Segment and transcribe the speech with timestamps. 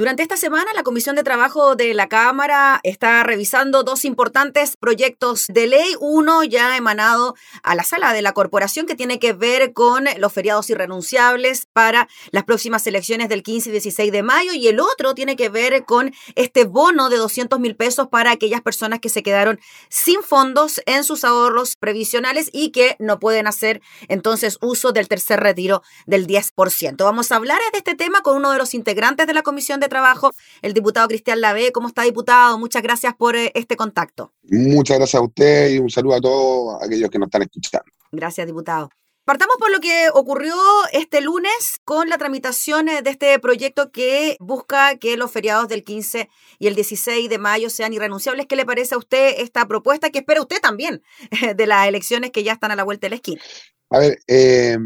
[0.00, 5.44] Durante esta semana, la Comisión de Trabajo de la Cámara está revisando dos importantes proyectos
[5.48, 5.94] de ley.
[6.00, 10.32] Uno ya emanado a la sala de la corporación que tiene que ver con los
[10.32, 15.14] feriados irrenunciables para las próximas elecciones del 15 y 16 de mayo y el otro
[15.14, 19.22] tiene que ver con este bono de 200 mil pesos para aquellas personas que se
[19.22, 19.60] quedaron
[19.90, 25.40] sin fondos en sus ahorros previsionales y que no pueden hacer entonces uso del tercer
[25.40, 27.04] retiro del 10%.
[27.04, 29.89] Vamos a hablar de este tema con uno de los integrantes de la Comisión de
[29.90, 30.32] Trabajo,
[30.62, 31.72] el diputado Cristian Lave.
[31.72, 32.58] ¿Cómo está, diputado?
[32.58, 34.32] Muchas gracias por eh, este contacto.
[34.44, 37.84] Muchas gracias a usted y un saludo a todos aquellos que nos están escuchando.
[38.10, 38.88] Gracias, diputado.
[39.24, 40.54] Partamos por lo que ocurrió
[40.92, 45.84] este lunes con la tramitación eh, de este proyecto que busca que los feriados del
[45.84, 46.28] 15
[46.58, 48.46] y el 16 de mayo sean irrenunciables.
[48.46, 50.10] ¿Qué le parece a usted esta propuesta?
[50.10, 51.02] ¿Qué espera usted también
[51.56, 53.42] de las elecciones que ya están a la vuelta de la esquina?
[53.90, 54.78] A ver, eh,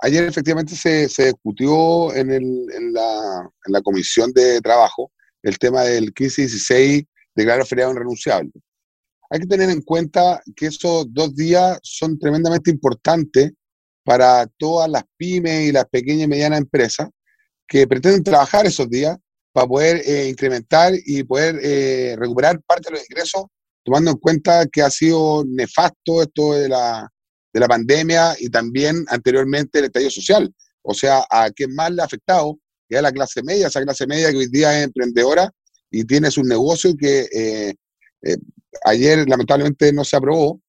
[0.00, 5.10] Ayer efectivamente se, se discutió en, el, en, la, en, la, Comisión de Trabajo
[5.42, 8.52] el tema del 15-16 declarar feriado irrenunciable.
[9.30, 13.52] Hay que tener en cuenta que esos dos días son tremendamente importantes
[14.04, 17.08] para todas las pymes y las pequeñas y medianas empresas
[17.66, 19.16] que pretenden trabajar esos días
[19.52, 23.44] para poder eh, incrementar y poder eh, recuperar parte de los ingresos,
[23.84, 27.10] tomando en cuenta que ha sido nefasto esto de la,
[27.58, 30.54] de la pandemia y también anteriormente el estallido social.
[30.82, 34.06] O sea, a quien más le ha afectado es a la clase media, esa clase
[34.06, 35.50] media que hoy día es emprendedora
[35.90, 37.74] y tiene su negocio que eh,
[38.22, 38.36] eh,
[38.84, 40.60] ayer lamentablemente no se aprobó,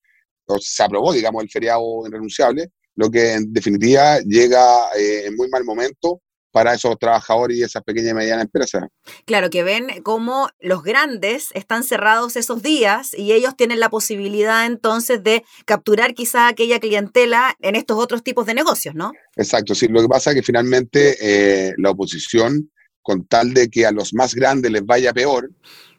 [0.46, 5.48] o se aprobó, digamos, el feriado irrenunciable, lo que en definitiva llega eh, en muy
[5.50, 8.84] mal momento para esos trabajadores y esas pequeñas y medianas empresas.
[9.26, 14.66] Claro, que ven cómo los grandes están cerrados esos días y ellos tienen la posibilidad
[14.66, 19.12] entonces de capturar quizá aquella clientela en estos otros tipos de negocios, ¿no?
[19.36, 23.86] Exacto, sí, lo que pasa es que finalmente eh, la oposición, con tal de que
[23.86, 25.50] a los más grandes les vaya peor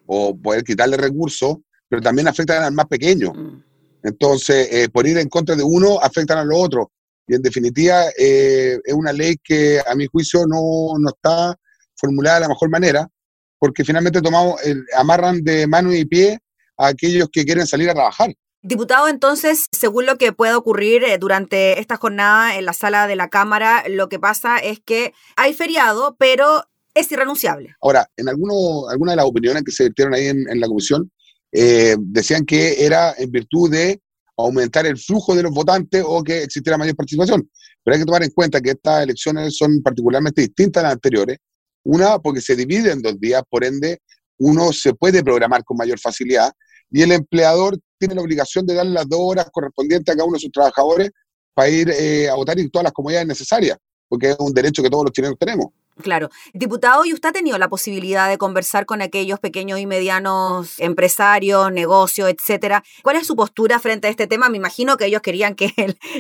[0.07, 1.57] o poder quitarle recursos,
[1.89, 3.33] pero también afectan al más pequeño.
[3.33, 3.65] Mm.
[4.03, 6.87] Entonces, eh, por ir en contra de uno, afectan a los otros
[7.31, 11.57] y en definitiva eh, es una ley que a mi juicio no, no, está
[11.95, 13.09] formulada de la mejor manera,
[13.57, 14.61] porque finalmente tomamos,
[14.97, 16.41] amarran de mano y pie
[16.77, 18.35] a aquellos que quieren salir a trabajar.
[18.63, 23.15] Diputado, entonces, según lo que pueda ocurrir eh, durante esta jornada en la sala de
[23.15, 26.65] la Cámara, lo que pasa es que hay feriado, pero
[26.95, 27.77] es irrenunciable.
[27.81, 31.13] Ahora, en alguno, algunas de las opiniones que se vertieron ahí en, la comisión,
[31.53, 34.01] eh, decían que era en virtud de
[34.45, 37.49] aumentar el flujo de los votantes o que existiera mayor participación.
[37.83, 41.39] Pero hay que tomar en cuenta que estas elecciones son particularmente distintas a las anteriores.
[41.85, 44.01] Una, porque se divide en dos días, por ende,
[44.39, 46.53] uno se puede programar con mayor facilidad
[46.91, 50.35] y el empleador tiene la obligación de darle las dos horas correspondientes a cada uno
[50.35, 51.11] de sus trabajadores
[51.55, 54.91] para ir eh, a votar en todas las comunidades necesarias, porque es un derecho que
[54.91, 55.67] todos los chilenos tenemos.
[56.03, 56.31] Claro.
[56.53, 61.73] Diputado, ¿y usted ha tenido la posibilidad de conversar con aquellos pequeños y medianos empresarios,
[61.73, 62.83] negocios, etcétera?
[63.03, 64.49] ¿Cuál es su postura frente a este tema?
[64.49, 65.73] Me imagino que ellos querían que,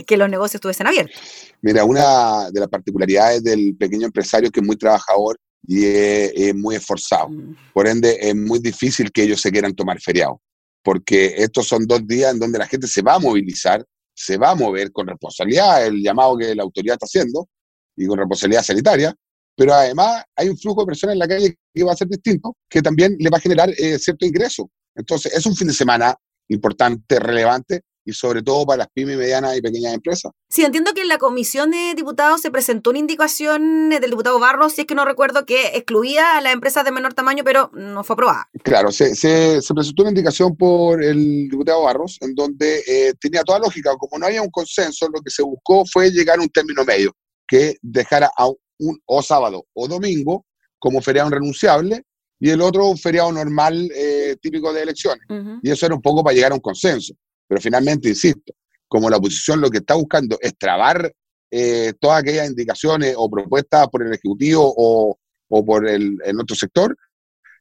[0.06, 1.20] que los negocios estuviesen abiertos.
[1.62, 6.54] Mira, una de las particularidades del pequeño empresario es que es muy trabajador y es,
[6.54, 7.28] muy esforzado.
[7.28, 7.56] Mm.
[7.72, 10.41] Por ende, es muy difícil que ellos se quieran tomar feriado,
[10.82, 14.50] porque estos son dos días en donde la gente se va a movilizar, se va
[14.50, 17.48] a mover con responsabilidad, el llamado que la autoridad está haciendo,
[17.97, 19.14] y con responsabilidad sanitaria,
[19.60, 22.56] pero además hay un flujo de personas en la calle que va a ser distinto,
[22.66, 24.71] que también le va a generar eh, cierto ingreso.
[24.94, 26.16] Entonces, es un fin de semana
[26.48, 30.32] importante, relevante, y sobre todo para las pymes, medianas y pequeñas empresas.
[30.48, 34.72] Sí, entiendo que en la comisión de diputados se presentó una indicación del diputado Barros,
[34.72, 38.03] si es que no recuerdo, que excluía a las empresas de menor tamaño, pero no
[38.03, 38.48] fue aprobada.
[38.62, 43.59] Claro, se, se, presentó una indicación por el diputado Barros, en donde eh, tenía toda
[43.59, 43.94] lógica.
[43.98, 47.15] Como no había un consenso, lo que se buscó fue llegar a un término medio
[47.47, 48.47] que dejara a
[48.80, 50.46] un, o sábado o domingo
[50.78, 52.04] como feriado renunciable
[52.38, 55.24] y el otro un feriado normal eh, típico de elecciones.
[55.62, 57.12] Y eso era un poco para llegar a un consenso.
[57.46, 58.54] Pero finalmente, insisto,
[58.88, 61.12] como la oposición lo que está buscando es trabar
[61.50, 65.18] eh, todas aquellas indicaciones o propuestas por el Ejecutivo o,
[65.48, 66.97] o por el, el, otro sector,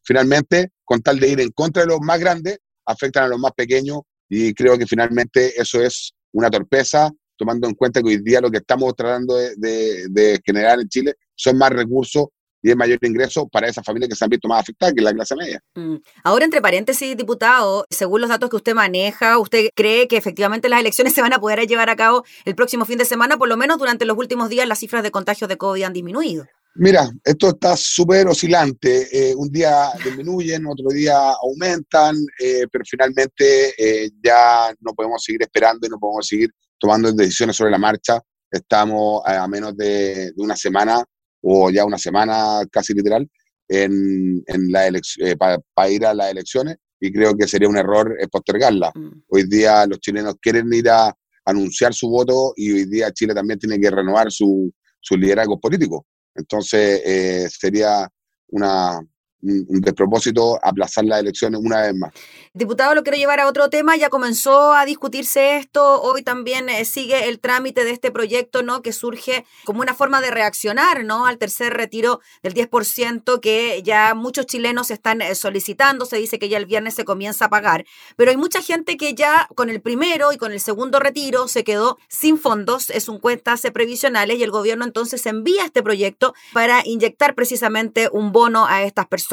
[0.04, 3.52] finalmente, con tal de ir en contra de los más grandes, afectan a los más
[3.52, 8.42] pequeños y creo que finalmente eso es una torpeza tomando en cuenta que hoy día
[8.42, 12.28] lo que estamos tratando de, generar en Chile son más recursos
[12.62, 15.14] y es mayor ingreso para esas familias que se han visto más afectadas que la
[15.14, 15.64] clase media.
[15.76, 15.96] Mm.
[16.26, 20.82] Ahora, entre paréntesis, diputado, según los datos que usted maneja, ¿usted cree que efectivamente las
[20.82, 23.38] elecciones se van a poder llevar a cabo el próximo fin de semana?
[23.38, 26.46] Por lo menos durante los últimos días las cifras de contagios de COVID han disminuido.
[26.76, 29.08] Mira, esto está súper oscilante.
[29.12, 35.42] Eh, un día disminuyen, otro día aumentan, eh, pero finalmente eh, ya no podemos seguir
[35.42, 38.22] esperando y no podemos seguir tomando decisiones sobre la marcha.
[38.52, 41.04] Estamos a menos de, una semana
[41.42, 43.30] o ya una semana casi literal
[43.68, 48.18] en, en la eh, para ir a las elecciones y creo que sería un error
[48.32, 48.92] postergarla.
[48.96, 49.24] Mm.
[49.28, 51.16] Hoy día los chilenos quieren ir a
[51.46, 56.06] anunciar su voto y hoy día Chile también tiene que renovar su, su liderazgo político.
[56.36, 58.08] Entonces eh, sería
[58.50, 59.00] una,
[59.42, 62.12] un despropósito aplazar las elecciones una vez más.
[62.54, 63.96] Diputado, lo quiero llevar a otro tema.
[63.96, 66.02] Ya comenzó a discutirse esto.
[66.02, 68.82] Hoy también eh, sigue el trámite de este proyecto, ¿no?
[68.82, 71.26] Que surge como una forma de reaccionar, ¿no?
[71.26, 76.06] Al tercer retiro del 10% que ya muchos chilenos están eh, solicitando.
[76.06, 77.86] Se dice que ya el viernes se comienza a pagar.
[78.18, 81.64] Pero hay mucha gente que ya con el primero y con el segundo retiro se
[81.64, 82.90] quedó sin fondos.
[82.90, 88.32] Es un cuentas previsionales y el gobierno entonces envía este proyecto para inyectar precisamente un
[88.32, 89.29] bono a estas personas.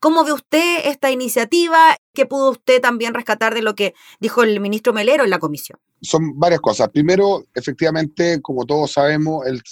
[0.00, 1.96] ¿Cómo ve usted esta iniciativa?
[2.14, 5.78] ¿Qué pudo usted también rescatar de lo que dijo el ministro Melero en la comisión?
[6.00, 6.88] Son varias cosas.
[6.88, 9.62] Primero, efectivamente, como todos sabemos, el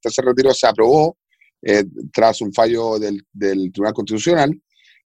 [0.00, 1.16] tercer, retiro se aprobó
[1.62, 3.24] eh, tras un fallo del,
[3.72, 4.62] Tribunal Constitucional,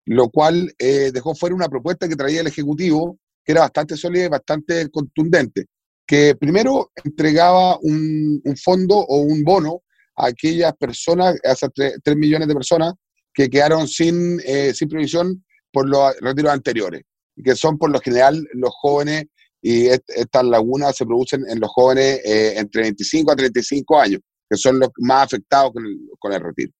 [0.06, 4.26] lo cual eh, dejó fuera una propuesta que traía el Ejecutivo, que era bastante sólida
[4.26, 5.66] y bastante contundente,
[6.06, 9.82] que primero entregaba un, fondo o un bono
[10.16, 12.94] a aquellas personas, a esas 3, millones de personas
[13.34, 17.02] que quedaron sin, eh, sin previsión por los retiros anteriores,
[17.42, 19.24] que son por lo general los jóvenes,
[19.60, 24.58] y estas lagunas se producen en los jóvenes eh, entre 25 a 35 años, que
[24.58, 26.70] son los más afectados con el, con el retiro.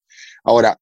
[0.43, 0.77] Ahora,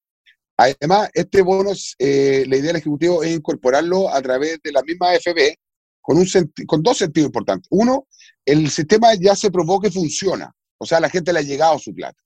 [0.57, 5.11] además, este bono, eh, la idea del Ejecutivo es incorporarlo a través de la misma
[5.11, 5.57] AFP
[6.01, 6.27] con, un
[6.67, 7.67] con dos sentidos importantes.
[7.71, 8.05] Uno,
[8.45, 11.95] el sistema ya se probó que funciona, o sea, la gente le ha llegado su
[11.95, 12.19] plata.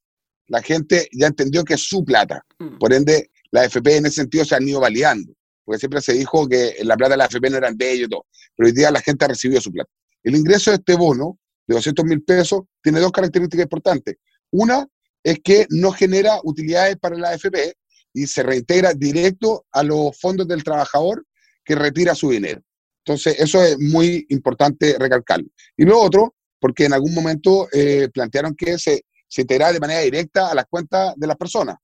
[0.47, 2.43] La gente ya entendió que es su plata.
[2.57, 2.77] Mm.
[2.79, 5.33] Por ende, la AFP en ese sentido se han ido validando
[5.67, 8.25] porque siempre se dijo que la plata de la AFP no era de ellos todo,
[8.55, 9.91] pero hoy día la gente ha recibido su plata.
[10.23, 14.15] El ingreso de este bono de 200 mil pesos tiene dos características importantes.
[14.49, 14.87] Una
[15.21, 17.75] es que no genera utilidades para la AFP
[18.13, 21.25] y se reintegra directo a los fondos del trabajador
[21.65, 22.61] que retira su dinero.
[23.05, 25.49] Entonces, eso es muy importante recalcarlo.
[25.75, 30.49] Y lo otro, porque en algún momento eh, plantearon que se, se de manera directa
[30.49, 31.75] a las cuentas de las personas.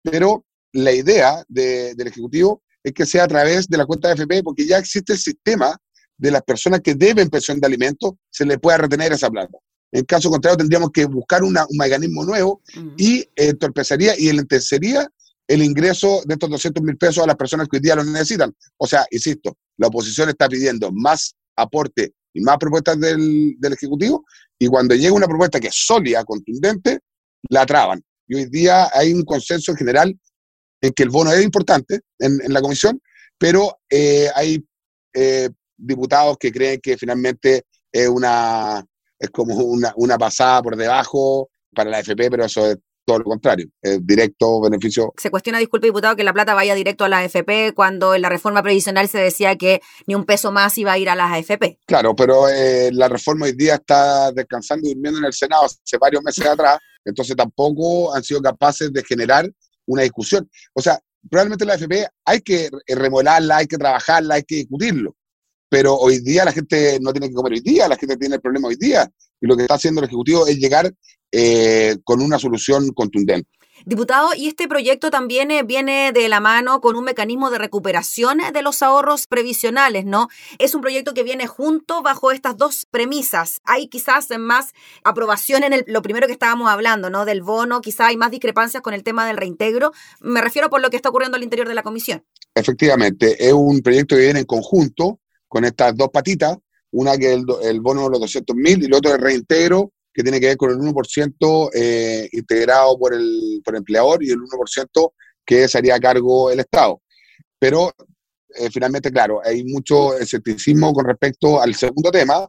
[0.00, 4.42] Pero la idea del Ejecutivo es que sea a través de la cuenta de AFP,
[4.42, 5.76] porque ya existe el sistema
[6.16, 9.58] de las personas que deben pensión de alimentos, se le pueda retener esa plata.
[9.92, 12.62] En caso contrario, tendríamos que buscar un mecanismo nuevo
[12.96, 15.08] y entorpecería y enlentecería
[15.48, 18.54] el ingreso de estos 200 mil pesos a las personas que hoy día lo necesitan.
[18.76, 24.24] O sea, insisto, la oposición está pidiendo más aporte y más propuestas del, del Ejecutivo,
[24.56, 27.00] y cuando llega una propuesta que es sólida, contundente,
[27.48, 28.00] la traban.
[28.28, 30.20] Y hoy día hay un consenso en general
[30.80, 33.00] en que el bono es importante en, la comisión,
[33.38, 34.64] pero eh, hay
[35.14, 38.84] eh, diputados que creen que finalmente es una
[39.18, 43.24] es como una, una pasada por debajo para la AFP, pero eso es todo lo
[43.24, 45.12] contrario, es directo beneficio.
[45.16, 48.28] Se cuestiona, disculpe diputado, que la plata vaya directo a la AFP cuando en la
[48.28, 51.78] reforma previsional se decía que ni un peso más iba a ir a las AFP.
[51.86, 55.98] Claro, pero eh, la reforma hoy día está descansando y durmiendo en el Senado hace
[55.98, 59.50] varios meses atrás, entonces tampoco han sido capaces de generar
[59.90, 60.48] una discusión.
[60.74, 60.98] O sea,
[61.28, 65.16] probablemente la AFP hay que remodelarla, hay que trabajarla, hay que discutirlo.
[65.68, 68.40] Pero hoy día la gente no tiene que comer hoy día, la gente tiene el
[68.40, 69.08] problema hoy día.
[69.40, 70.92] Y lo que está haciendo el Ejecutivo es llegar
[71.32, 73.48] eh, con una solución contundente.
[73.86, 78.38] Diputado, y este proyecto también eh, viene de la mano con un mecanismo de recuperación
[78.52, 80.28] de los ahorros previsionales, ¿no?
[80.58, 83.60] Es un proyecto que viene junto bajo estas dos premisas.
[83.64, 84.72] Hay quizás más
[85.04, 87.24] aprobación en lo primero que estábamos hablando, ¿no?
[87.24, 89.92] Del bono, quizás hay más discrepancias con el tema del reintegro.
[90.20, 92.24] Me refiero por lo que está ocurriendo al interior de la comisión.
[92.54, 96.58] Efectivamente, es un proyecto que viene en conjunto con estas dos patitas,
[96.90, 100.22] una que es el, bono de los 200 mil y el otro el reintegro que
[100.22, 105.12] tiene que ver con el 1% eh, integrado por el, por empleador y el 1%
[105.44, 107.00] que se haría a cargo el Estado.
[107.58, 107.92] Pero
[108.54, 112.48] eh, finalmente, claro, hay mucho escepticismo con respecto al segundo tema,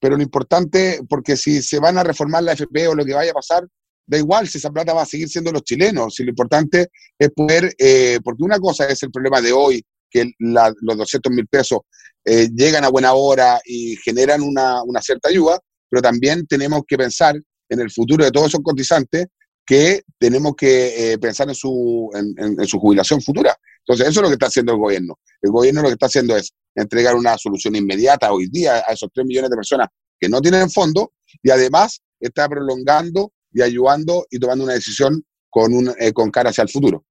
[0.00, 3.30] pero lo importante, porque si se van a reformar la FP o lo que vaya
[3.30, 3.66] a pasar,
[4.06, 7.30] da igual si esa plata va a seguir siendo los chilenos, si lo importante es
[7.30, 11.80] poder, eh, porque una cosa es el problema de hoy, que los 200 mil pesos
[12.24, 17.40] llegan a buena hora y generan una, una cierta ayuda, pero también tenemos que pensar
[17.68, 19.26] en el futuro de todos esos cotizantes
[19.66, 23.56] que tenemos que eh, pensar en su, en, su jubilación futura.
[23.80, 25.18] Entonces, eso es lo que está haciendo el gobierno.
[25.42, 29.10] El gobierno lo que está haciendo es entregar una solución inmediata hoy día a esos
[29.12, 29.88] 3 millones de personas
[30.20, 31.12] que no tienen fondo
[31.42, 36.50] y además está prolongando y ayudando y tomando una decisión con, un, eh, con cara
[36.50, 37.04] hacia el futuro.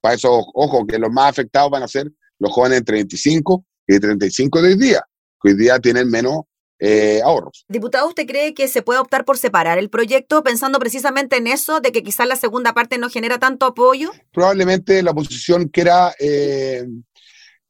[0.00, 4.00] Para eso, ojo, que los más afectados van a ser los jóvenes de 35 y
[4.00, 5.02] 35 de hoy día,
[5.40, 6.40] que hoy día tienen menos
[6.84, 7.64] eh, ahorros.
[7.68, 11.80] Diputado, ¿usted cree que se puede optar por separar el proyecto pensando precisamente en eso,
[11.80, 14.10] de que quizás la segunda parte no genera tanto apoyo?
[14.32, 16.84] Probablemente la oposición quiera eh,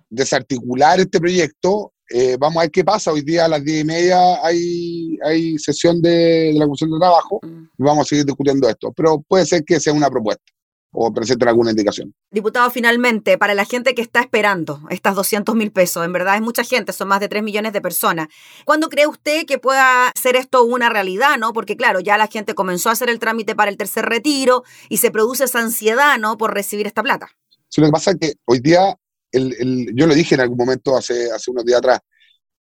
[0.09, 1.92] desarticular este proyecto.
[2.09, 3.12] Eh, vamos a ver qué pasa.
[3.12, 7.38] Hoy día a las diez y media hay, hay sesión de, la Comisión de Trabajo
[7.42, 7.64] mm.
[7.64, 8.95] y vamos a seguir discutiendo esto.
[8.97, 10.51] Pero puede ser que sea una propuesta
[10.92, 12.14] o presenten alguna indicación.
[12.30, 16.42] Diputado, finalmente, para la gente que está esperando estas 200 mil pesos, en verdad es
[16.42, 18.28] mucha gente, son más de 3 millones de personas.
[18.66, 21.54] ¿Cuándo cree usted que pueda ser esto una realidad, no?
[21.54, 24.99] Porque claro, ya la gente comenzó a hacer el trámite para el tercer retiro y
[24.99, 26.37] se produce esa ansiedad, ¿no?
[26.37, 27.30] Por recibir esta plata.
[27.68, 28.94] Sí, lo que pasa es que hoy día,
[29.32, 32.00] el, yo lo dije en algún momento hace, hace unos días atrás,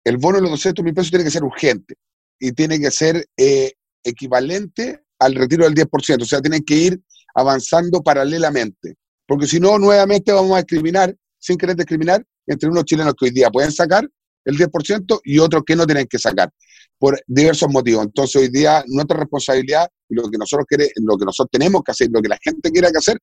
[0.04, 1.96] el bono de los 200 mil pesos tiene que ser urgente
[2.40, 7.02] y tiene que ser eh, equivalente al retiro del 10%, o sea, tienen que ir
[7.34, 8.96] avanzando paralelamente.
[9.26, 13.32] Porque si no, nuevamente vamos a discriminar, sin querer discriminar, entre unos chilenos que hoy
[13.32, 14.08] día pueden sacar
[14.46, 16.52] el 10% y otros que no tienen que sacar,
[16.98, 18.06] por diversos motivos.
[18.06, 22.10] Entonces, hoy día nuestra responsabilidad lo que nosotros queremos, lo que nosotros tenemos que hacer,
[22.12, 23.20] lo que la gente quiera que hacer,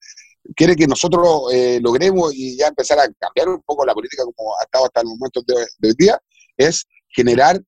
[0.57, 4.55] quiere que nosotros eh, logremos y ya empezar a cambiar un poco la política como
[4.59, 6.19] ha estado hasta el momento de, hoy día,
[6.57, 7.61] es generar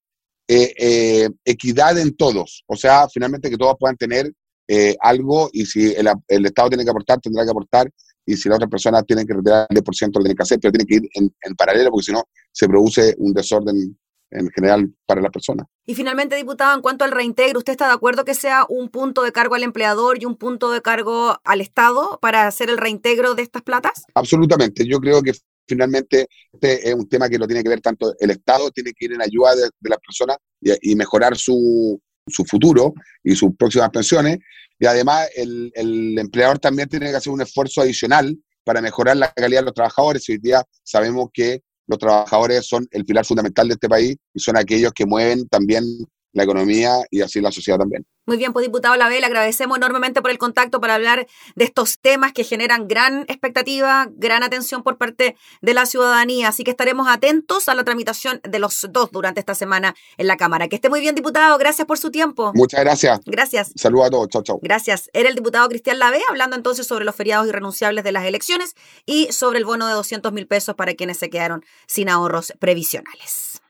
[0.49, 2.65] eh, eh, equidad en todos.
[2.67, 4.33] O sea, finalmente que todos puedan tener
[4.75, 6.09] eh, algo y si el,
[6.47, 7.93] Estado tiene que aportar, tendrá que aportar
[8.25, 10.73] y si la otra persona tiene que retirar el 10%, lo tiene que hacer, pero
[10.73, 13.99] tiene que ir en, paralelo porque si no se produce un desorden
[14.31, 15.67] en general para la persona.
[15.85, 19.23] Y finalmente, diputado, en cuanto al reintegro, ¿usted está de acuerdo que sea un punto
[19.23, 23.35] de cargo al empleador y un punto de cargo al Estado para hacer el reintegro
[23.35, 24.05] de estas platas?
[24.15, 24.87] Absolutamente.
[24.87, 25.33] Yo creo que
[25.69, 29.05] finalmente este es un tema que lo tiene que ver tanto el Estado, tiene que
[29.05, 34.39] ir en ayuda de, las personas y mejorar su, su futuro y sus próximas pensiones.
[34.79, 39.33] Y además el, el, empleador también tiene que hacer un esfuerzo adicional para mejorar la
[39.33, 40.29] calidad de los trabajadores.
[40.29, 44.57] Hoy día sabemos que los trabajadores son el pilar fundamental de este país y son
[44.57, 45.85] aquellos que mueven también
[46.33, 48.07] la economía y así la sociedad también.
[48.25, 52.33] Muy bien, pues diputado Lavela, agradecemos enormemente por el contacto para hablar de estos temas
[52.33, 56.49] que generan gran expectativa, gran atención por parte de la ciudadanía.
[56.49, 60.37] Así que estaremos atentos a la tramitación de los dos durante esta semana en la
[60.37, 60.69] Cámara.
[60.69, 61.59] Que esté muy bien, diputado.
[61.59, 62.53] Gracias por su tiempo.
[62.55, 63.21] Muchas gracias.
[63.27, 63.73] Gracias.
[63.75, 64.29] Saludos a todos.
[64.29, 64.61] Chao, chao.
[64.63, 65.11] Gracias.
[65.13, 69.33] Era el diputado Cristian Lave hablando entonces sobre los feriados irrenunciables de las elecciones y
[69.33, 73.63] sobre el bono de 200 mil pesos para quienes se quedaron sin ahorros previsionales.